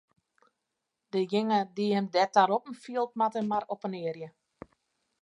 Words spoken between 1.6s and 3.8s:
dy't him derta roppen fielt, moat him mar